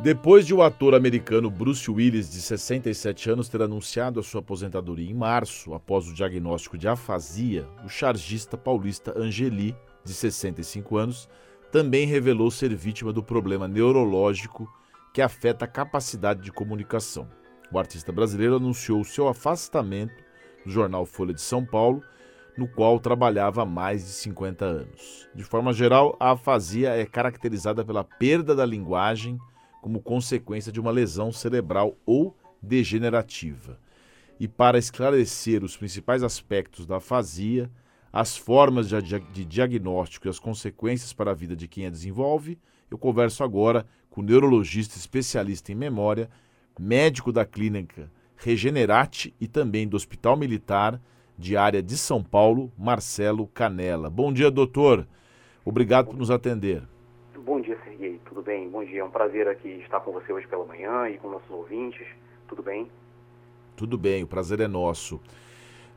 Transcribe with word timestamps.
Depois 0.00 0.46
de 0.46 0.54
o 0.54 0.62
ator 0.62 0.94
americano 0.94 1.50
Bruce 1.50 1.90
Willis, 1.90 2.30
de 2.30 2.40
67 2.40 3.30
anos, 3.30 3.48
ter 3.48 3.60
anunciado 3.60 4.20
a 4.20 4.22
sua 4.22 4.38
aposentadoria 4.38 5.10
em 5.10 5.12
março, 5.12 5.74
após 5.74 6.06
o 6.06 6.14
diagnóstico 6.14 6.78
de 6.78 6.86
afasia, 6.86 7.66
o 7.84 7.88
chargista 7.88 8.56
paulista 8.56 9.12
Angeli, 9.18 9.76
de 10.04 10.14
65 10.14 10.96
anos, 10.96 11.28
também 11.72 12.06
revelou 12.06 12.48
ser 12.48 12.72
vítima 12.76 13.12
do 13.12 13.24
problema 13.24 13.66
neurológico 13.66 14.72
que 15.12 15.20
afeta 15.20 15.64
a 15.64 15.68
capacidade 15.68 16.42
de 16.42 16.52
comunicação. 16.52 17.28
O 17.72 17.76
artista 17.76 18.12
brasileiro 18.12 18.54
anunciou 18.54 19.02
seu 19.02 19.26
afastamento 19.26 20.22
do 20.64 20.70
jornal 20.70 21.04
Folha 21.06 21.34
de 21.34 21.40
São 21.40 21.66
Paulo, 21.66 22.04
no 22.56 22.68
qual 22.68 23.00
trabalhava 23.00 23.62
há 23.62 23.66
mais 23.66 24.04
de 24.04 24.12
50 24.12 24.64
anos. 24.64 25.28
De 25.34 25.42
forma 25.42 25.72
geral, 25.72 26.16
a 26.20 26.30
afasia 26.30 26.90
é 26.90 27.04
caracterizada 27.04 27.84
pela 27.84 28.04
perda 28.04 28.54
da 28.54 28.64
linguagem 28.64 29.36
como 29.80 30.00
consequência 30.00 30.72
de 30.72 30.80
uma 30.80 30.90
lesão 30.90 31.32
cerebral 31.32 31.96
ou 32.04 32.36
degenerativa. 32.62 33.78
E 34.40 34.46
para 34.46 34.78
esclarecer 34.78 35.64
os 35.64 35.76
principais 35.76 36.22
aspectos 36.22 36.86
da 36.86 36.96
afasia, 36.96 37.70
as 38.12 38.36
formas 38.36 38.88
de 38.88 39.44
diagnóstico 39.44 40.26
e 40.26 40.30
as 40.30 40.38
consequências 40.38 41.12
para 41.12 41.30
a 41.32 41.34
vida 41.34 41.54
de 41.54 41.68
quem 41.68 41.86
a 41.86 41.90
desenvolve, 41.90 42.58
eu 42.90 42.96
converso 42.96 43.44
agora 43.44 43.86
com 44.08 44.20
o 44.20 44.24
neurologista 44.24 44.96
especialista 44.96 45.72
em 45.72 45.74
memória, 45.74 46.30
médico 46.78 47.32
da 47.32 47.44
clínica 47.44 48.10
Regenerate 48.36 49.34
e 49.40 49.48
também 49.48 49.86
do 49.86 49.96
Hospital 49.96 50.36
Militar 50.36 51.00
de 51.36 51.56
área 51.56 51.82
de 51.82 51.96
São 51.96 52.22
Paulo, 52.22 52.72
Marcelo 52.78 53.46
Canela. 53.48 54.08
Bom 54.08 54.32
dia, 54.32 54.50
doutor. 54.50 55.06
Obrigado 55.64 56.06
por 56.06 56.16
nos 56.16 56.30
atender. 56.30 56.82
Bom 57.48 57.62
dia, 57.62 57.78
Serguei. 57.82 58.20
Tudo 58.26 58.42
bem? 58.42 58.68
Bom 58.68 58.84
dia. 58.84 59.00
É 59.00 59.04
um 59.04 59.10
prazer 59.10 59.48
aqui 59.48 59.80
estar 59.82 60.00
com 60.00 60.12
você 60.12 60.30
hoje 60.30 60.46
pela 60.46 60.66
manhã 60.66 61.08
e 61.08 61.16
com 61.16 61.30
nossos 61.30 61.48
ouvintes. 61.48 62.06
Tudo 62.46 62.62
bem? 62.62 62.90
Tudo 63.74 63.96
bem, 63.96 64.22
o 64.22 64.26
prazer 64.26 64.60
é 64.60 64.68
nosso. 64.68 65.18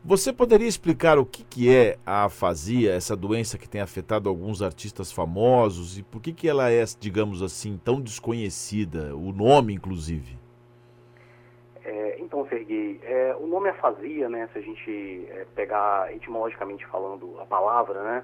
Você 0.01 0.31
poderia 0.31 0.65
explicar 0.65 1.19
o 1.19 1.25
que, 1.25 1.43
que 1.43 1.69
é 1.69 1.97
a 2.05 2.23
afasia, 2.23 2.93
essa 2.93 3.17
doença 3.17 3.57
que 3.57 3.67
tem 3.67 3.81
afetado 3.81 4.29
alguns 4.29 4.61
artistas 4.61 5.11
famosos 5.11 5.97
e 5.97 6.03
por 6.03 6.21
que, 6.21 6.31
que 6.31 6.47
ela 6.47 6.71
é, 6.71 6.85
digamos 6.97 7.43
assim, 7.43 7.77
tão 7.83 7.99
desconhecida, 7.99 9.13
o 9.13 9.33
nome 9.33 9.73
inclusive? 9.73 10.39
É, 11.83 12.17
então, 12.21 12.47
Serguei, 12.47 12.97
é, 13.03 13.35
o 13.37 13.45
nome 13.45 13.67
afasia, 13.67 14.29
né, 14.29 14.47
se 14.53 14.57
a 14.57 14.61
gente 14.61 15.27
é, 15.29 15.45
pegar 15.53 16.15
etimologicamente 16.15 16.87
falando 16.87 17.37
a 17.41 17.45
palavra, 17.45 18.01
né, 18.01 18.23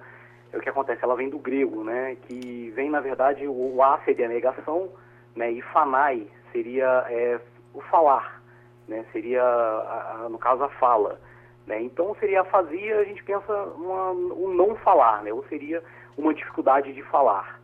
é 0.51 0.57
o 0.57 0.61
que 0.61 0.69
acontece, 0.69 1.03
ela 1.03 1.15
vem 1.15 1.29
do 1.29 1.39
grego, 1.39 1.83
né, 1.83 2.15
que 2.23 2.71
vem, 2.75 2.89
na 2.89 2.99
verdade, 2.99 3.47
o 3.47 3.81
A 3.83 3.99
seria 4.05 4.25
a 4.25 4.29
negação, 4.29 4.89
né, 5.35 5.51
e 5.51 5.61
fanai 5.61 6.27
seria 6.51 7.05
é, 7.09 7.39
o 7.73 7.81
falar, 7.81 8.41
né, 8.87 9.05
seria, 9.11 9.43
a, 9.43 10.25
a, 10.25 10.29
no 10.29 10.37
caso, 10.37 10.63
a 10.63 10.69
fala. 10.69 11.19
Né, 11.65 11.81
então, 11.81 12.15
seria 12.19 12.41
a 12.41 12.45
fazia, 12.45 12.99
a 12.99 13.03
gente 13.03 13.23
pensa 13.23 13.53
uma, 13.53 14.11
um 14.11 14.53
não 14.53 14.75
falar, 14.77 15.21
né, 15.23 15.33
ou 15.33 15.43
seria 15.45 15.83
uma 16.17 16.33
dificuldade 16.33 16.93
de 16.93 17.03
falar. 17.03 17.59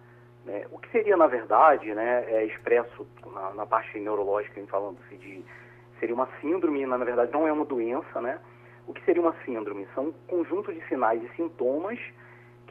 Né. 0.46 0.66
O 0.72 0.78
que 0.78 0.90
seria, 0.90 1.16
na 1.16 1.28
verdade, 1.28 1.94
né, 1.94 2.26
é 2.28 2.46
expresso 2.46 3.08
na, 3.34 3.54
na 3.54 3.66
parte 3.66 3.98
neurológica, 4.00 4.62
falando-se 4.68 5.16
de... 5.18 5.44
Seria 6.00 6.16
uma 6.16 6.28
síndrome, 6.42 6.86
na 6.86 6.98
verdade, 6.98 7.32
não 7.32 7.48
é 7.48 7.52
uma 7.54 7.64
doença, 7.64 8.20
né? 8.20 8.38
O 8.86 8.94
que 8.94 9.02
seria 9.06 9.22
uma 9.22 9.34
síndrome? 9.46 9.88
São 9.96 10.08
um 10.08 10.14
conjunto 10.28 10.74
de 10.74 10.86
sinais 10.88 11.24
e 11.24 11.30
sintomas 11.36 11.98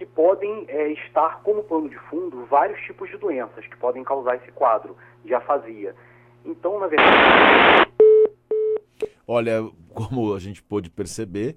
que 0.02 0.06
podem 0.06 0.64
é, 0.66 0.92
estar 0.94 1.42
como 1.44 1.62
pano 1.62 1.88
de 1.88 1.96
fundo 2.10 2.44
vários 2.46 2.80
tipos 2.84 3.08
de 3.08 3.16
doenças 3.16 3.64
que 3.68 3.76
podem 3.76 4.02
causar 4.02 4.34
esse 4.34 4.50
quadro 4.50 4.96
de 5.24 5.32
afasia. 5.32 5.94
Então, 6.44 6.80
na 6.80 6.88
verdade. 6.88 7.88
Olha, 9.24 9.70
como 9.94 10.34
a 10.34 10.40
gente 10.40 10.60
pôde 10.60 10.90
perceber, 10.90 11.56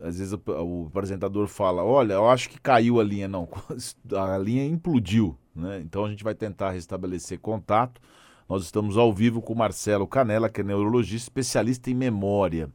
às 0.00 0.18
vezes 0.18 0.32
o, 0.32 0.86
apresentador 0.88 1.46
fala: 1.46 1.84
Olha, 1.84 2.14
eu 2.14 2.28
acho 2.28 2.50
que 2.50 2.60
caiu 2.60 2.98
a 2.98 3.04
linha. 3.04 3.28
Não, 3.28 3.48
a 4.16 4.36
linha 4.36 4.64
implodiu. 4.66 5.38
Né? 5.54 5.78
Então 5.78 6.04
a 6.04 6.10
gente 6.10 6.24
vai 6.24 6.34
tentar 6.34 6.72
restabelecer 6.72 7.38
contato. 7.38 8.00
Nós 8.48 8.64
estamos 8.64 8.96
ao 8.96 9.12
vivo 9.12 9.40
com 9.40 9.54
Marcelo 9.54 10.08
Canela, 10.08 10.48
que 10.48 10.60
é 10.60 10.64
neurologista, 10.64 11.26
especialista 11.26 11.88
em 11.88 11.94
memória. 11.94 12.68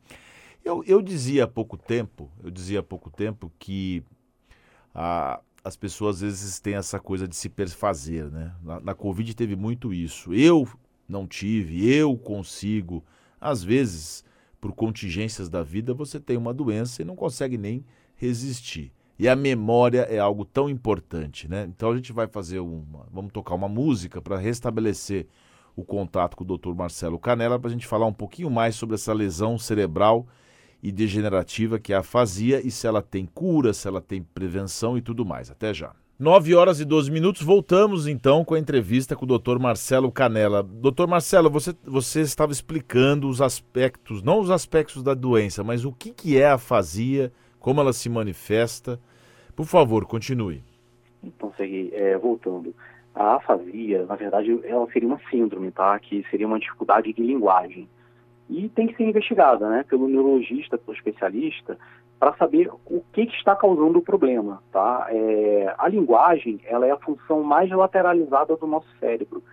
Eu, 0.63 0.81
eu 0.85 1.01
dizia 1.01 1.43
há 1.43 1.47
pouco 1.47 1.75
tempo, 1.75 2.31
eu 2.41 2.49
dizia 2.49 2.79
há 2.79 2.83
pouco 2.83 3.09
tempo 3.09 3.51
que 3.59 4.01
a, 4.93 5.39
as 5.63 5.75
pessoas 5.75 6.17
às 6.17 6.21
vezes 6.21 6.59
têm 6.59 6.75
essa 6.75 6.99
coisa 6.99 7.27
de 7.27 7.35
se 7.35 7.49
perfazer, 7.49 8.29
né? 8.29 8.53
Na, 8.61 8.79
na 8.79 8.93
Covid 8.93 9.33
teve 9.33 9.55
muito 9.55 9.93
isso. 9.93 10.33
Eu 10.33 10.67
não 11.07 11.25
tive, 11.25 11.89
eu 11.89 12.17
consigo. 12.17 13.03
Às 13.39 13.63
vezes, 13.63 14.23
por 14.59 14.73
contingências 14.73 15.49
da 15.49 15.63
vida, 15.63 15.93
você 15.93 16.19
tem 16.19 16.37
uma 16.37 16.53
doença 16.53 17.01
e 17.01 17.05
não 17.05 17.15
consegue 17.15 17.57
nem 17.57 17.85
resistir. 18.15 18.91
E 19.17 19.27
a 19.27 19.35
memória 19.35 20.01
é 20.01 20.19
algo 20.19 20.43
tão 20.43 20.69
importante, 20.69 21.47
né? 21.47 21.65
Então 21.69 21.91
a 21.91 21.95
gente 21.95 22.11
vai 22.11 22.27
fazer 22.27 22.59
uma. 22.59 23.05
Vamos 23.11 23.31
tocar 23.31 23.55
uma 23.55 23.69
música 23.69 24.21
para 24.21 24.37
restabelecer 24.37 25.27
o 25.75 25.83
contato 25.83 26.35
com 26.35 26.43
o 26.43 26.57
Dr. 26.57 26.73
Marcelo 26.73 27.19
Canela 27.19 27.59
para 27.59 27.69
a 27.69 27.71
gente 27.71 27.87
falar 27.87 28.05
um 28.05 28.13
pouquinho 28.13 28.49
mais 28.49 28.75
sobre 28.75 28.95
essa 28.95 29.13
lesão 29.13 29.57
cerebral 29.57 30.27
e 30.83 30.91
degenerativa 30.91 31.79
que 31.79 31.93
é 31.93 31.95
a 31.95 31.99
afasia 31.99 32.59
e 32.59 32.69
se 32.69 32.85
ela 32.85 33.01
tem 33.01 33.25
cura, 33.25 33.71
se 33.71 33.87
ela 33.87 34.01
tem 34.01 34.21
prevenção 34.21 34.97
e 34.97 35.01
tudo 35.01 35.25
mais. 35.25 35.49
Até 35.49 35.73
já. 35.73 35.93
9 36.19 36.53
horas 36.53 36.79
e 36.79 36.85
12 36.85 37.09
minutos, 37.09 37.41
voltamos 37.41 38.05
então 38.05 38.43
com 38.43 38.53
a 38.53 38.59
entrevista 38.59 39.15
com 39.15 39.25
o 39.25 39.39
Dr. 39.39 39.57
Marcelo 39.59 40.11
Canela. 40.11 40.61
Doutor 40.61 41.07
Marcelo, 41.07 41.49
você, 41.49 41.73
você 41.85 42.21
estava 42.21 42.51
explicando 42.51 43.29
os 43.29 43.41
aspectos, 43.41 44.21
não 44.21 44.39
os 44.39 44.51
aspectos 44.51 45.01
da 45.01 45.13
doença, 45.13 45.63
mas 45.63 45.85
o 45.85 45.91
que, 45.91 46.11
que 46.11 46.37
é 46.37 46.47
a 46.47 46.55
afasia, 46.55 47.31
como 47.59 47.79
ela 47.79 47.93
se 47.93 48.09
manifesta. 48.09 48.99
Por 49.55 49.65
favor, 49.65 50.05
continue. 50.05 50.61
Então, 51.23 51.51
Sergei, 51.55 51.91
é, 51.93 52.17
voltando. 52.17 52.75
A 53.15 53.35
afasia, 53.35 54.05
na 54.05 54.15
verdade, 54.15 54.59
ela 54.63 54.85
seria 54.91 55.07
uma 55.07 55.19
síndrome, 55.29 55.71
tá? 55.71 55.97
Que 55.99 56.25
seria 56.29 56.47
uma 56.47 56.59
dificuldade 56.59 57.13
de 57.13 57.21
linguagem 57.21 57.87
e 58.49 58.69
tem 58.69 58.87
que 58.87 58.95
ser 58.95 59.03
investigada 59.03 59.69
né, 59.69 59.83
pelo 59.87 60.07
neurologista, 60.07 60.77
pelo 60.77 60.95
especialista, 60.95 61.77
para 62.19 62.33
saber 62.35 62.69
o 62.85 63.03
que, 63.11 63.25
que, 63.25 63.35
está 63.35 63.55
causando 63.55 63.99
o 63.99 64.01
problema. 64.01 64.61
Tá? 64.71 65.07
É, 65.09 65.75
a 65.77 65.87
linguagem 65.87 66.59
ela 66.65 66.85
é 66.85 66.91
a 66.91 66.97
função 66.97 67.43
mais 67.43 67.69
lateralizada 67.69 68.55
do 68.55 68.67
nosso 68.67 68.87
cérebro. 68.99 69.43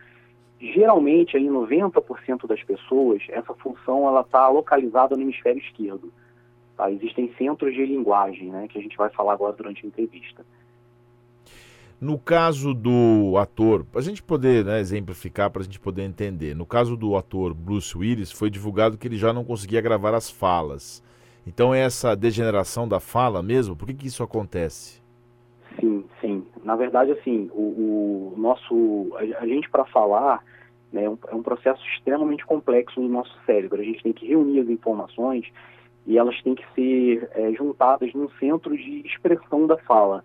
Geralmente, 0.61 1.37
em 1.37 1.49
90% 1.49 2.47
das 2.47 2.63
pessoas, 2.63 3.23
essa 3.31 3.55
função 3.55 4.07
ela 4.07 4.21
está 4.21 4.49
localizada 4.49 5.17
no 5.17 5.23
hemisfério 5.23 5.61
esquerdo. 5.61 6.13
Tá? 6.77 6.91
Existem 6.91 7.33
centros 7.39 7.75
de 7.75 7.85
linguagem, 7.85 8.51
né, 8.51 8.69
que 8.69 8.79
a 8.79 8.83
gente 8.83 8.97
vai 8.97 9.09
falar 9.11 9.33
agora 9.33 9.53
durante 9.53 9.85
a 9.85 9.89
entrevista. 9.89 10.45
No 12.01 12.19
caso 12.19 12.73
do 12.73 13.37
ator, 13.37 13.85
para 13.85 14.01
a 14.01 14.03
gente 14.03 14.23
poder 14.23 14.65
né, 14.65 14.81
exemplificar, 14.81 15.51
para 15.51 15.61
a 15.61 15.65
gente 15.65 15.79
poder 15.79 16.03
entender, 16.03 16.57
no 16.57 16.65
caso 16.65 16.97
do 16.97 17.15
ator 17.15 17.53
Bruce 17.53 17.97
Willis, 17.97 18.33
foi 18.33 18.49
divulgado 18.49 18.97
que 18.97 19.07
ele 19.07 19.19
já 19.19 19.35
não 19.35 19.45
conseguia 19.45 19.83
gravar 19.83 20.15
as 20.15 20.31
falas. 20.31 21.03
Então 21.47 21.75
é 21.75 21.81
essa 21.81 22.17
degeneração 22.17 22.89
da 22.89 23.01
fala 23.01 23.43
mesmo? 23.43 23.77
Por 23.77 23.87
que, 23.87 23.93
que 23.93 24.07
isso 24.07 24.23
acontece? 24.23 25.03
Sim, 25.79 26.05
sim. 26.23 26.47
Na 26.65 26.75
verdade, 26.75 27.13
assim, 27.13 27.51
o, 27.53 28.33
o 28.33 28.35
nosso. 28.39 29.13
A, 29.39 29.47
gente, 29.47 29.69
para 29.69 29.85
falar, 29.85 30.43
né, 30.91 31.05
é, 31.05 31.11
um, 31.11 31.19
é 31.29 31.35
um 31.35 31.43
processo 31.43 31.83
extremamente 31.97 32.47
complexo 32.47 32.99
no 32.99 33.11
nosso 33.11 33.37
cérebro. 33.45 33.79
A 33.79 33.85
gente 33.85 34.03
tem 34.03 34.13
que 34.15 34.27
reunir 34.27 34.61
as 34.61 34.69
informações 34.71 35.47
e 36.07 36.17
elas 36.17 36.41
têm 36.43 36.55
que 36.55 36.65
ser 36.75 37.29
é, 37.35 37.53
juntadas 37.53 38.13
num 38.15 38.31
centro 38.39 38.75
de 38.75 39.07
expressão 39.07 39.67
da 39.67 39.77
fala. 39.77 40.25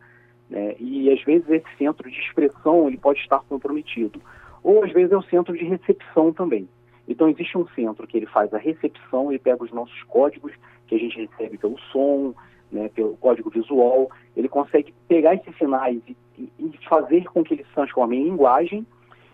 Né? 0.49 0.75
E 0.79 1.11
às 1.11 1.21
vezes 1.23 1.49
esse 1.49 1.77
centro 1.77 2.09
de 2.09 2.19
expressão 2.19 2.87
ele 2.87 2.97
pode 2.97 3.19
estar 3.19 3.39
comprometido. 3.39 4.21
Ou 4.63 4.83
às 4.83 4.91
vezes 4.91 5.11
é 5.11 5.17
o 5.17 5.23
centro 5.23 5.57
de 5.57 5.63
recepção 5.65 6.33
também. 6.33 6.67
Então 7.07 7.29
existe 7.29 7.57
um 7.57 7.67
centro 7.69 8.07
que 8.07 8.17
ele 8.17 8.25
faz 8.25 8.53
a 8.53 8.57
recepção, 8.57 9.31
ele 9.31 9.39
pega 9.39 9.63
os 9.63 9.71
nossos 9.71 10.01
códigos 10.03 10.53
que 10.87 10.95
a 10.95 10.99
gente 10.99 11.17
recebe 11.17 11.57
pelo 11.57 11.79
som, 11.91 12.33
né, 12.71 12.89
pelo 12.89 13.15
código 13.17 13.49
visual, 13.49 14.09
ele 14.35 14.49
consegue 14.49 14.93
pegar 15.07 15.35
esses 15.35 15.55
sinais 15.57 16.01
e, 16.07 16.49
e 16.59 16.73
fazer 16.89 17.25
com 17.25 17.43
que 17.43 17.53
eles 17.53 17.67
se 17.67 17.73
transformem 17.73 18.21
em 18.21 18.25
linguagem. 18.25 18.85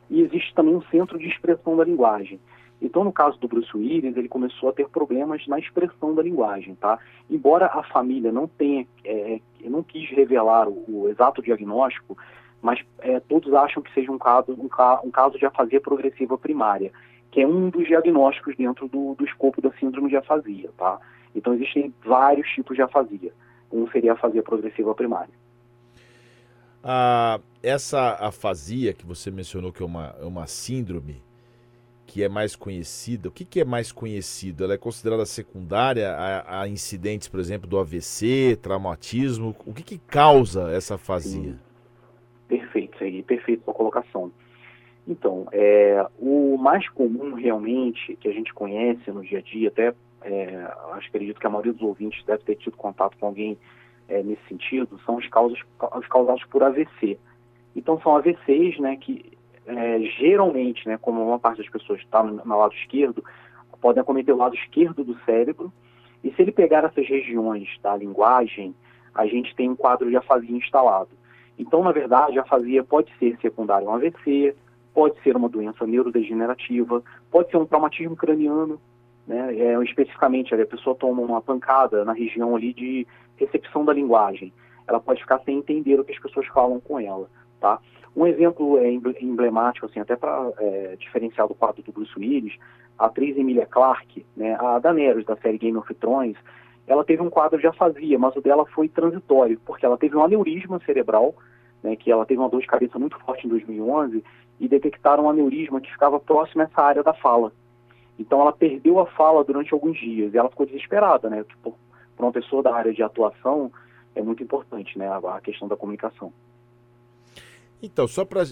E 0.09 0.21
existe 0.21 0.53
também 0.53 0.75
um 0.75 0.81
centro 0.83 1.17
de 1.17 1.27
expressão 1.27 1.77
da 1.77 1.85
linguagem. 1.85 2.39
Então, 2.81 3.03
no 3.03 3.13
caso 3.13 3.37
do 3.37 3.47
Bruce 3.47 3.69
Willis, 3.75 4.17
ele 4.17 4.27
começou 4.27 4.69
a 4.69 4.73
ter 4.73 4.89
problemas 4.89 5.45
na 5.45 5.59
expressão 5.59 6.15
da 6.15 6.23
linguagem, 6.23 6.73
tá? 6.75 6.97
Embora 7.29 7.67
a 7.67 7.83
família 7.83 8.31
não 8.31 8.47
tenha, 8.47 8.87
é, 9.05 9.39
não 9.63 9.83
quis 9.83 10.09
revelar 10.09 10.67
o, 10.67 10.83
o 10.87 11.09
exato 11.09 11.43
diagnóstico, 11.43 12.17
mas 12.59 12.79
é, 12.99 13.19
todos 13.19 13.53
acham 13.53 13.83
que 13.83 13.93
seja 13.93 14.11
um 14.11 14.17
caso, 14.17 14.53
um, 14.53 14.65
um, 15.05 15.11
caso 15.11 15.37
de 15.37 15.45
afasia 15.45 15.79
progressiva 15.79 16.37
primária, 16.37 16.91
que 17.29 17.41
é 17.41 17.47
um 17.47 17.69
dos 17.69 17.85
diagnósticos 17.87 18.57
dentro 18.57 18.87
do, 18.87 19.13
do 19.13 19.25
escopo 19.25 19.61
da 19.61 19.71
síndrome 19.73 20.09
de 20.09 20.15
afasia, 20.15 20.71
tá? 20.75 20.99
Então, 21.35 21.53
existem 21.53 21.93
vários 22.03 22.49
tipos 22.49 22.75
de 22.75 22.81
afasia. 22.81 23.31
Um 23.71 23.87
seria 23.89 24.11
a 24.11 24.15
afasia 24.15 24.41
progressiva 24.41 24.93
primária. 24.95 25.33
A, 26.83 27.39
essa 27.61 28.17
afasia 28.19 28.91
que 28.91 29.05
você 29.05 29.29
mencionou 29.29 29.71
que 29.71 29.83
é 29.83 29.85
uma, 29.85 30.15
é 30.19 30.25
uma 30.25 30.47
síndrome 30.47 31.21
que 32.11 32.21
é 32.21 32.27
mais 32.27 32.57
conhecida, 32.57 33.29
o 33.29 33.31
que, 33.31 33.45
que 33.45 33.61
é 33.61 33.63
mais 33.63 33.89
conhecido? 33.89 34.65
Ela 34.65 34.73
é 34.73 34.77
considerada 34.77 35.25
secundária 35.25 36.11
a, 36.11 36.63
a 36.63 36.67
incidentes, 36.67 37.29
por 37.29 37.39
exemplo, 37.39 37.69
do 37.69 37.79
AVC, 37.79 38.59
traumatismo? 38.61 39.55
O 39.65 39.73
que, 39.73 39.81
que 39.81 39.97
causa 39.97 40.69
essa 40.73 40.95
afasia? 40.95 41.53
Sim. 41.53 41.59
Perfeito, 42.49 42.97
Sergi, 42.97 43.23
perfeito 43.23 43.63
sua 43.63 43.73
colocação. 43.73 44.29
Então, 45.07 45.47
é, 45.53 46.05
o 46.19 46.57
mais 46.57 46.89
comum 46.89 47.33
realmente 47.33 48.17
que 48.17 48.27
a 48.27 48.33
gente 48.33 48.53
conhece 48.53 49.09
no 49.09 49.21
dia 49.21 49.39
a 49.39 49.41
dia, 49.41 49.69
até 49.69 49.93
é, 50.21 50.67
acho 50.91 51.07
acredito 51.07 51.39
que 51.39 51.47
a 51.47 51.49
maioria 51.49 51.71
dos 51.71 51.81
ouvintes 51.81 52.21
deve 52.25 52.43
ter 52.43 52.57
tido 52.57 52.75
contato 52.75 53.17
com 53.17 53.27
alguém 53.27 53.57
é, 54.09 54.21
nesse 54.21 54.45
sentido, 54.49 54.99
são 55.05 55.15
os, 55.15 55.25
causas, 55.29 55.59
os 55.97 56.07
causados 56.07 56.43
por 56.43 56.61
AVC. 56.61 57.17
Então 57.73 57.97
são 58.01 58.17
AVCs, 58.17 58.79
né, 58.79 58.97
que 58.97 59.31
é, 59.65 59.99
geralmente, 60.17 60.87
né, 60.87 60.97
como 60.97 61.21
uma 61.25 61.39
parte 61.39 61.59
das 61.59 61.69
pessoas 61.69 61.99
está 61.99 62.23
no, 62.23 62.43
no, 62.43 62.57
lado 62.57 62.73
esquerdo, 62.73 63.23
podem 63.79 64.01
acometer 64.01 64.33
o 64.33 64.37
lado 64.37 64.55
esquerdo 64.55 65.03
do 65.03 65.17
cérebro, 65.25 65.71
e 66.23 66.31
se 66.31 66.41
ele 66.41 66.51
pegar 66.51 66.83
essas 66.83 67.07
regiões 67.07 67.67
da 67.81 67.95
linguagem, 67.95 68.75
a 69.13 69.25
gente 69.25 69.55
tem 69.55 69.69
um 69.69 69.75
quadro 69.75 70.09
de 70.09 70.15
afasia 70.15 70.55
instalado. 70.55 71.09
Então, 71.57 71.83
na 71.83 71.91
verdade, 71.91 72.37
a 72.37 72.43
afasia 72.43 72.83
pode 72.83 73.11
ser 73.17 73.37
secundária 73.41 73.87
a 73.87 73.91
um 73.91 73.95
AVC, 73.95 74.55
pode 74.93 75.19
ser 75.21 75.35
uma 75.35 75.49
doença 75.49 75.85
neurodegenerativa, 75.85 77.03
pode 77.29 77.49
ser 77.49 77.57
um 77.57 77.65
traumatismo 77.65 78.15
craniano, 78.15 78.79
né, 79.27 79.55
é, 79.55 79.83
especificamente 79.83 80.53
a 80.53 80.65
pessoa 80.65 80.95
toma 80.95 81.21
uma 81.21 81.41
pancada 81.41 82.03
na 82.03 82.13
região 82.13 82.55
ali 82.55 82.73
de 82.73 83.07
recepção 83.37 83.85
da 83.85 83.93
linguagem, 83.93 84.51
ela 84.87 84.99
pode 84.99 85.21
ficar 85.21 85.39
sem 85.39 85.57
entender 85.57 85.99
o 85.99 86.03
que 86.03 86.11
as 86.11 86.19
pessoas 86.19 86.47
falam 86.47 86.79
com 86.79 86.99
ela, 86.99 87.29
tá? 87.61 87.79
Um 88.13 88.27
exemplo 88.27 88.77
é 88.77 88.91
emblemático, 88.91 89.85
assim, 89.85 89.99
até 89.99 90.17
para 90.17 90.51
é, 90.59 90.97
diferenciar 90.99 91.47
do 91.47 91.55
quadro 91.55 91.81
do 91.81 91.93
Bruce 91.93 92.11
Willis, 92.17 92.57
a 92.99 93.05
atriz 93.05 93.37
Emilia 93.37 93.65
Clarke, 93.65 94.25
né, 94.35 94.57
a 94.59 94.79
Daenerys 94.79 95.25
da 95.25 95.37
série 95.37 95.57
Game 95.57 95.77
of 95.77 95.93
Thrones, 95.93 96.35
ela 96.85 97.05
teve 97.05 97.21
um 97.21 97.29
quadro 97.29 97.57
de 97.57 97.67
afasia, 97.67 98.19
mas 98.19 98.35
o 98.35 98.41
dela 98.41 98.65
foi 98.65 98.89
transitório, 98.89 99.57
porque 99.65 99.85
ela 99.85 99.97
teve 99.97 100.17
um 100.17 100.23
aneurisma 100.23 100.81
cerebral, 100.85 101.33
né, 101.81 101.95
que 101.95 102.11
ela 102.11 102.25
teve 102.25 102.41
uma 102.41 102.49
dor 102.49 102.59
de 102.59 102.67
cabeça 102.67 102.99
muito 102.99 103.17
forte 103.19 103.47
em 103.47 103.49
2011, 103.49 104.21
e 104.59 104.67
detectaram 104.67 105.23
um 105.23 105.29
aneurisma 105.29 105.79
que 105.79 105.91
ficava 105.91 106.19
próximo 106.19 106.61
a 106.61 106.65
essa 106.65 106.81
área 106.81 107.01
da 107.01 107.13
fala. 107.13 107.53
Então 108.19 108.41
ela 108.41 108.51
perdeu 108.51 108.99
a 108.99 109.05
fala 109.05 109.43
durante 109.43 109.73
alguns 109.73 109.97
dias, 109.97 110.33
e 110.33 110.37
ela 110.37 110.49
ficou 110.49 110.65
desesperada, 110.65 111.29
né, 111.29 111.45
para 111.63 112.25
uma 112.25 112.31
pessoa 112.33 112.61
da 112.61 112.75
área 112.75 112.93
de 112.93 113.01
atuação 113.01 113.71
é 114.13 114.21
muito 114.21 114.43
importante, 114.43 114.99
né, 114.99 115.07
a, 115.07 115.37
a 115.37 115.39
questão 115.39 115.69
da 115.69 115.77
comunicação. 115.77 116.33
Então, 117.81 118.07
só 118.07 118.23
para. 118.23 118.43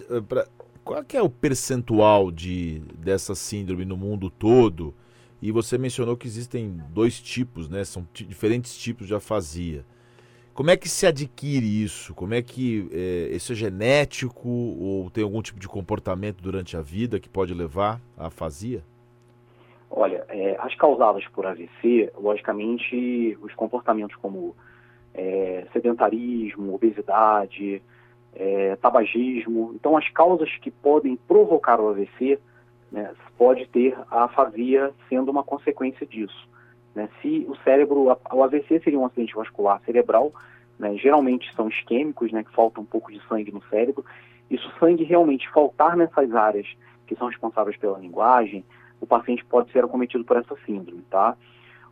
Qual 0.84 1.06
é 1.14 1.22
o 1.22 1.30
percentual 1.30 2.32
de, 2.32 2.80
dessa 2.98 3.36
síndrome 3.36 3.86
no 3.86 3.96
mundo 3.96 4.30
todo? 4.30 4.94
E 5.42 5.52
você 5.52 5.78
mencionou 5.78 6.18
que 6.18 6.28
existem 6.28 6.82
dois 6.90 7.20
tipos, 7.20 7.70
né? 7.70 7.84
São 7.84 8.08
diferentes 8.14 8.76
tipos 8.76 9.08
de 9.08 9.14
afasia. 9.14 9.86
Como 10.54 10.72
é 10.72 10.76
que 10.76 10.90
se 10.90 11.06
adquire 11.06 11.84
isso? 11.84 12.14
Como 12.14 12.34
é 12.34 12.42
que 12.42 12.90
é, 12.92 13.34
isso 13.34 13.54
é 13.54 13.56
genético 13.56 14.50
ou 14.50 15.10
tem 15.10 15.24
algum 15.24 15.42
tipo 15.42 15.60
de 15.60 15.70
comportamento 15.70 16.42
durante 16.42 16.76
a 16.76 16.82
vida 16.82 17.20
que 17.20 17.30
pode 17.30 17.54
levar 17.54 18.02
à 18.18 18.28
afasia? 18.28 18.84
Olha, 19.90 20.26
é, 20.28 20.58
as 20.60 20.76
causadas 20.76 21.26
por 21.30 21.46
AVC, 21.46 22.12
logicamente, 22.18 23.38
os 23.42 23.54
comportamentos 23.54 24.16
como 24.18 24.56
é, 25.14 25.66
sedentarismo, 25.72 26.76
obesidade, 26.76 27.82
é, 28.36 28.76
tabagismo. 28.78 29.74
Então, 29.76 29.98
as 29.98 30.08
causas 30.10 30.50
que 30.58 30.72
podem 30.72 31.16
provocar 31.16 31.80
o 31.80 31.90
AVC, 31.90 32.40
né, 32.92 33.12
pode 33.38 33.68
ter 33.68 33.98
a 34.10 34.26
afasia 34.26 34.92
sendo 35.08 35.30
uma 35.30 35.44
consequência 35.44 36.06
disso. 36.06 36.48
Né? 36.96 37.10
Se 37.22 37.46
o 37.48 37.56
cérebro, 37.64 38.08
o 38.32 38.44
AVC 38.44 38.82
seria 38.84 39.00
um 39.00 39.06
acidente 39.06 39.36
vascular 39.36 39.82
cerebral, 39.86 40.32
né, 40.78 40.96
geralmente 40.98 41.54
são 41.56 41.68
isquêmicos, 41.68 42.32
né, 42.32 42.44
que 42.44 42.54
falta 42.54 42.80
um 42.80 42.86
pouco 42.86 43.12
de 43.12 43.22
sangue 43.28 43.52
no 43.52 43.62
cérebro, 43.70 44.04
e 44.50 44.58
se 44.58 44.66
o 44.66 44.80
sangue 44.80 45.04
realmente 45.04 45.50
faltar 45.50 45.96
nessas 45.96 46.34
áreas 46.34 46.68
que 47.06 47.16
são 47.16 47.28
responsáveis 47.28 47.78
pela 47.78 48.00
linguagem, 48.00 48.64
o 49.00 49.06
paciente 49.06 49.46
pode 49.46 49.72
ser 49.72 49.84
acometido 49.84 50.24
por 50.24 50.38
essa 50.38 50.56
síndrome, 50.66 51.02
tá? 51.10 51.36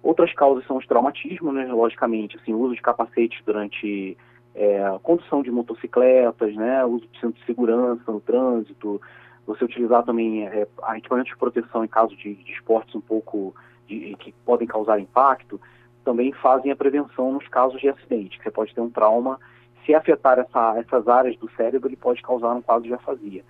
Outras 0.02 0.34
causas 0.34 0.66
são 0.66 0.78
os 0.78 0.86
traumatismos, 0.86 1.54
né, 1.54 1.66
logicamente, 1.66 2.38
assim, 2.38 2.54
o 2.54 2.60
uso 2.60 2.76
de 2.76 2.82
capacetes 2.82 3.42
durante 3.46 4.18
é, 4.58 5.00
condução 5.04 5.44
de 5.44 5.52
motocicletas, 5.52 6.56
né, 6.56 6.84
uso 6.84 7.08
de 7.08 7.20
centro 7.20 7.40
de 7.40 7.46
segurança 7.46 8.12
no 8.12 8.20
trânsito, 8.20 9.00
você 9.46 9.64
utilizar 9.64 10.04
também 10.04 10.48
é, 10.48 10.68
equipamentos 10.98 11.32
de 11.32 11.38
proteção 11.38 11.86
em 11.86 11.88
caso 11.88 12.16
de, 12.18 12.34
de 12.34 12.52
esportes 12.52 12.96
um 12.96 13.02
pouco 13.02 13.56
de, 13.88 14.16
que 14.20 14.34
podem 14.44 14.68
causar 14.68 15.00
impacto, 15.00 15.62
também 16.04 16.34
fazem 16.34 16.72
a 16.72 16.76
prevenção 16.76 17.34
nos 17.34 17.48
casos 17.48 17.80
de 17.80 17.88
acidente, 17.88 18.38
que 18.38 18.44
você 18.44 18.52
pode 18.52 18.74
ter 18.74 18.82
um 18.82 18.90
trauma, 18.90 19.40
se 19.86 19.94
afetar 19.94 20.40
essa, 20.40 20.80
essas 20.80 21.08
áreas 21.08 21.38
do 21.38 21.50
cérebro, 21.52 21.88
ele 21.88 21.96
pode 21.96 22.22
causar 22.24 22.54
um 22.56 22.62
quadro 22.62 22.88
de 22.88 22.94
afasia. 22.94 23.44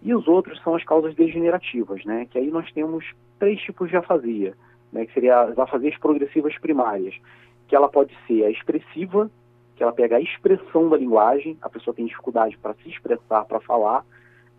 E 0.00 0.14
os 0.14 0.28
outros 0.28 0.62
são 0.62 0.76
as 0.76 0.84
causas 0.84 1.14
degenerativas, 1.16 2.04
né, 2.04 2.26
que 2.30 2.38
aí 2.38 2.50
nós 2.52 2.70
temos 2.72 3.04
três 3.38 3.60
tipos 3.60 3.90
de 3.90 3.96
afasia, 3.96 4.54
né, 4.92 5.06
que 5.06 5.12
seria 5.12 5.40
as 5.40 5.58
afasias 5.58 5.98
progressivas 5.98 6.56
primárias, 6.58 7.14
que 7.66 7.74
ela 7.74 7.88
pode 7.88 8.16
ser 8.26 8.44
a 8.44 8.50
expressiva, 8.50 9.28
que 9.76 9.82
ela 9.82 9.92
pega 9.92 10.16
a 10.16 10.20
expressão 10.20 10.88
da 10.88 10.96
linguagem, 10.96 11.56
a 11.60 11.68
pessoa 11.68 11.94
tem 11.94 12.06
dificuldade 12.06 12.56
para 12.56 12.74
se 12.74 12.88
expressar, 12.88 13.44
para 13.44 13.60
falar. 13.60 14.04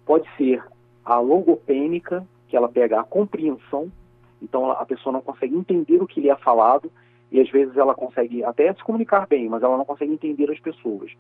Pode 0.06 0.30
ser 0.38 0.64
a 1.04 1.20
logopênica, 1.20 2.26
que 2.48 2.56
ela 2.56 2.70
pega 2.70 3.00
a 3.00 3.04
compreensão, 3.04 3.92
então 4.42 4.72
a 4.72 4.86
pessoa 4.86 5.12
não 5.12 5.22
consegue 5.22 5.56
entender 5.56 6.02
o 6.02 6.08
que 6.08 6.22
lhe 6.22 6.30
é 6.30 6.36
falado 6.36 6.92
e 7.32 7.42
às 7.42 7.50
vezes 7.50 7.76
ela 7.76 7.96
consegue 7.96 8.44
até 8.44 8.72
se 8.74 8.84
comunicar 8.84 9.28
bem, 9.28 9.50
mas 9.50 9.64
ela 9.64 9.76
não 9.76 9.84
consegue 9.84 10.14
entender 10.14 10.50
as 10.52 10.60
pessoas. 10.60 11.12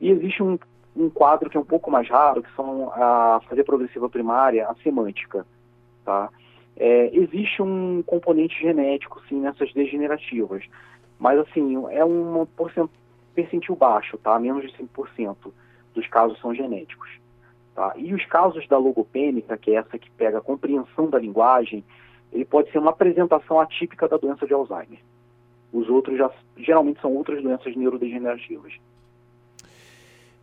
E 0.00 0.10
existe 0.10 0.42
um, 0.42 0.58
um 0.96 1.10
quadro 1.10 1.50
que 1.50 1.56
é 1.56 1.60
um 1.60 1.64
pouco 1.64 1.90
mais 1.90 2.08
raro, 2.08 2.42
que 2.42 2.52
são 2.56 2.90
a 2.94 3.40
fazer 3.48 3.64
progressiva 3.64 4.08
primária, 4.08 4.66
a 4.66 4.74
semântica, 4.76 5.46
tá? 6.04 6.30
É, 6.74 7.10
existe 7.16 7.62
um 7.62 8.02
componente 8.02 8.58
genético, 8.60 9.22
sim, 9.28 9.40
nessas 9.40 9.72
degenerativas, 9.72 10.64
mas 11.18 11.38
assim, 11.38 11.76
é 11.90 12.04
uma 12.04 12.44
porcentagem 12.46 13.05
percentil 13.36 13.76
baixo, 13.76 14.16
tá? 14.18 14.38
Menos 14.38 14.62
de 14.62 14.76
5% 14.76 15.36
dos 15.94 16.06
casos 16.08 16.40
são 16.40 16.54
genéticos. 16.54 17.08
Tá? 17.74 17.92
E 17.96 18.14
os 18.14 18.24
casos 18.24 18.66
da 18.66 18.78
logopênica, 18.78 19.56
que 19.58 19.72
é 19.72 19.74
essa 19.74 19.98
que 19.98 20.10
pega 20.10 20.38
a 20.38 20.40
compreensão 20.40 21.10
da 21.10 21.18
linguagem, 21.18 21.84
ele 22.32 22.44
pode 22.44 22.72
ser 22.72 22.78
uma 22.78 22.90
apresentação 22.90 23.60
atípica 23.60 24.08
da 24.08 24.16
doença 24.16 24.46
de 24.46 24.54
Alzheimer. 24.54 24.98
Os 25.72 25.88
outros 25.90 26.16
já 26.16 26.30
geralmente 26.56 27.00
são 27.00 27.14
outras 27.14 27.42
doenças 27.42 27.76
neurodegenerativas. 27.76 28.72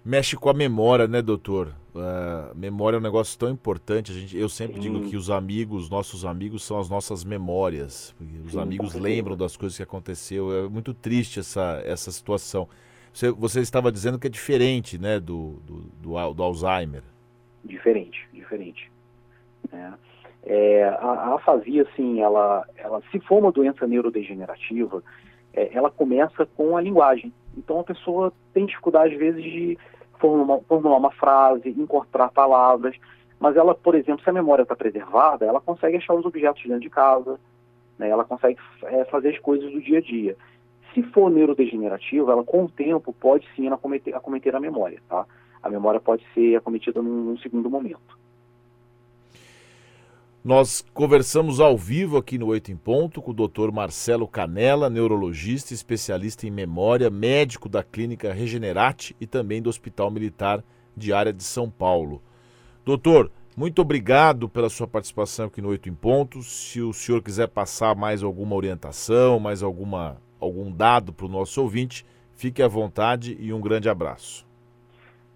Mexe 0.05 0.36
com 0.36 0.50
a 0.50 0.53
memória, 0.53 1.07
né, 1.07 1.22
doutor? 1.22 1.74
Uh, 1.95 2.53
memória 2.55 2.98
é 2.98 3.00
um 3.00 3.03
negócio 3.03 3.39
tão 3.39 3.50
importante. 3.50 4.12
A 4.12 4.15
gente, 4.15 4.38
eu 4.38 4.50
sempre 4.50 4.75
Sim. 4.75 4.81
digo 4.81 5.10
que 5.10 5.15
os 5.15 5.29
amigos, 5.29 5.89
nossos 5.89 6.25
amigos, 6.25 6.63
são 6.63 6.77
as 6.77 6.89
nossas 6.89 7.24
memórias. 7.24 8.13
Os 8.45 8.51
Sim, 8.51 8.60
amigos 8.60 8.95
lembram 8.95 9.38
das 9.38 9.55
coisas 9.55 9.77
que 9.77 9.83
aconteceu. 9.83 10.65
É 10.65 10.67
muito 10.67 10.93
triste 10.93 11.39
essa, 11.39 11.81
essa 11.86 12.12
situação. 12.12 12.67
Você, 13.13 13.31
você 13.31 13.62
estava 13.62 13.91
dizendo 13.91 14.19
que 14.19 14.27
é 14.27 14.29
diferente, 14.29 14.98
né, 14.98 15.19
do, 15.19 15.62
do, 15.65 15.75
do, 16.01 16.33
do 16.33 16.43
Alzheimer. 16.43 17.03
Diferente, 17.63 18.27
diferente. 18.33 18.91
É. 19.72 19.91
É, 20.45 20.83
a, 20.83 21.07
a 21.07 21.36
afasia, 21.36 21.83
assim, 21.83 22.19
ela, 22.19 22.67
ela, 22.75 23.01
se 23.12 23.19
for 23.22 23.39
uma 23.39 23.51
doença 23.51 23.88
neurodegenerativa, 23.88 25.01
é, 25.53 25.74
ela 25.74 25.89
começa 25.89 26.45
com 26.45 26.75
a 26.75 26.81
linguagem. 26.81 27.31
Então 27.57 27.79
a 27.79 27.83
pessoa 27.83 28.33
tem 28.53 28.65
dificuldade, 28.65 29.13
às 29.13 29.19
vezes, 29.19 29.43
de 29.43 29.77
formular, 30.19 30.98
uma 30.98 31.12
frase, 31.12 31.69
incorporar 31.69 32.31
palavras, 32.31 32.95
mas 33.39 33.57
ela, 33.57 33.75
por 33.75 33.93
exemplo, 33.93 34.24
se 34.24 34.29
a 34.29 34.33
memória 34.33 34.63
está 34.63 34.75
preservada, 34.75 35.45
ela 35.45 35.60
consegue 35.60 35.98
achar 35.98 36.13
os 36.13 36.25
objetos 36.25 36.63
dentro 36.63 36.79
de 36.79 36.89
casa, 36.89 37.39
né, 37.98 38.10
ela 38.10 38.24
consegue 38.24 38.57
é, 38.83 39.03
fazer 39.05 39.29
as 39.29 39.39
coisas 39.39 39.72
do 39.72 39.81
dia 39.81 39.98
a 39.98 40.01
dia. 40.01 40.38
Se 40.93 41.03
for 41.03 41.29
neurodegenerativa, 41.29 42.31
ela 42.31 42.43
com 42.43 42.65
o 42.65 42.69
tempo 42.69 43.12
pode 43.13 43.48
sim 43.55 43.67
acometer, 43.67 44.15
acometer 44.15 44.55
a 44.55 44.60
memória, 44.60 45.01
tá? 45.10 45.25
A 45.62 45.69
memória 45.69 46.00
pode 46.00 46.24
ser 46.33 46.55
acometida 46.55 47.01
num, 47.01 47.24
num 47.24 47.38
segundo 47.38 47.69
momento. 47.69 48.17
Nós 50.43 50.83
conversamos 50.93 51.62
ao 51.62 51.77
vivo 51.77 52.17
aqui 52.17 52.38
no 52.38 52.47
Oito 52.47 52.69
em 52.69 52.75
Ponto 52.75 53.21
com 53.21 53.31
o 53.31 53.33
Dr. 53.33 53.71
Marcelo 53.71 54.27
Canela, 54.27 54.89
neurologista, 54.89 55.73
especialista 55.73 56.45
em 56.45 56.51
memória, 56.51 57.09
médico 57.09 57.69
da 57.69 57.81
clínica 57.81 58.33
Regenerate 58.33 59.15
e 59.21 59.25
também 59.25 59.62
do 59.62 59.69
Hospital 59.69 60.12
Militar 60.12 60.62
de 60.97 61.13
Área 61.13 61.31
de 61.31 61.45
São 61.45 61.69
Paulo. 61.69 62.21
Doutor, 62.83 63.31
muito 63.55 63.81
obrigado 63.81 64.50
pela 64.50 64.69
sua 64.69 64.85
participação 64.85 65.45
aqui 65.45 65.62
no 65.62 65.69
Oito 65.69 65.88
em 65.88 65.93
Ponto. 65.93 66.43
Se 66.43 66.81
o 66.81 66.91
senhor 66.91 67.23
quiser 67.23 67.47
passar 67.47 67.95
mais 67.95 68.21
alguma 68.21 68.53
orientação, 68.53 69.39
mais 69.39 69.63
alguma 69.63 70.17
algum 70.41 70.69
dado 70.69 71.13
para 71.13 71.25
o 71.25 71.29
nosso 71.29 71.62
ouvinte, 71.62 72.05
fique 72.35 72.62
à 72.62 72.67
vontade 72.67 73.38
e 73.39 73.53
um 73.53 73.62
grande 73.62 73.88
abraço. 73.88 74.45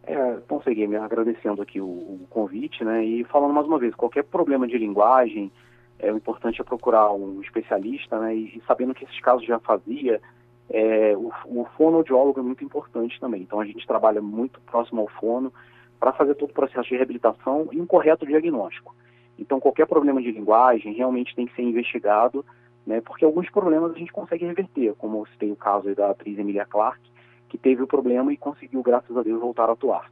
É, 0.07 0.37
bom, 0.47 0.61
Segui, 0.61 0.95
agradecendo 0.95 1.61
aqui 1.61 1.81
o, 1.81 1.85
o, 1.85 2.27
convite, 2.29 2.81
né, 2.81 3.03
e 3.03 3.25
falando 3.25 3.53
mais 3.53 3.67
uma 3.67 3.77
vez, 3.77 3.93
qualquer 3.93 4.23
problema 4.23 4.65
de 4.65 4.77
linguagem, 4.77 5.51
é, 5.99 6.13
o 6.13 6.15
importante 6.15 6.61
é 6.61 6.63
procurar 6.63 7.11
um 7.11 7.41
especialista, 7.41 8.17
né, 8.17 8.33
e, 8.33 8.57
e 8.57 8.63
sabendo 8.65 8.95
que 8.95 9.03
esses 9.03 9.19
casos 9.19 9.45
já 9.45 9.59
fazia, 9.59 10.21
é, 10.69 11.13
o, 11.17 11.29
o 11.45 11.65
fonoaudiólogo 11.75 12.39
é 12.39 12.43
muito 12.43 12.63
importante 12.63 13.19
também. 13.19 13.41
Então 13.41 13.59
a 13.59 13.65
gente 13.65 13.85
trabalha 13.85 14.21
muito 14.21 14.61
próximo 14.61 15.01
ao 15.01 15.09
fono 15.09 15.51
para 15.99 16.13
fazer 16.13 16.35
todo 16.35 16.51
o 16.51 16.53
processo 16.53 16.87
de 16.87 16.95
reabilitação 16.95 17.67
e 17.73 17.81
um 17.81 17.85
correto 17.85 18.25
diagnóstico. 18.25 18.95
Então 19.37 19.59
qualquer 19.59 19.87
problema 19.87 20.21
de 20.21 20.31
linguagem 20.31 20.93
realmente 20.93 21.35
tem 21.35 21.47
que 21.47 21.55
ser 21.55 21.63
investigado, 21.63 22.45
né, 22.85 23.01
porque 23.01 23.25
alguns 23.25 23.49
problemas 23.49 23.91
a 23.91 23.99
gente 23.99 24.13
consegue 24.13 24.45
reverter, 24.45 24.93
como 24.95 25.27
tem 25.37 25.51
o 25.51 25.55
caso 25.57 25.93
da 25.93 26.11
atriz 26.11 26.39
Emilia 26.39 26.65
Clarke, 26.65 27.11
que 27.47 27.57
teve 27.57 27.83
o 27.83 27.87
problema 27.87 28.31
e 28.31 28.37
conseguiu, 28.37 28.81
graças 28.81 29.15
a 29.15 29.23
Deus, 29.23 29.39
voltar 29.39 29.69
a 29.69 29.73
atuar. 29.73 30.11